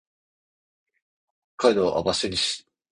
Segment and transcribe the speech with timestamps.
[1.59, 2.65] 北海道網走市